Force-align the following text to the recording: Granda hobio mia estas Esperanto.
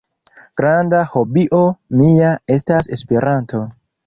Granda 0.61 1.01
hobio 1.11 1.59
mia 2.01 2.33
estas 2.57 2.91
Esperanto. 2.99 3.63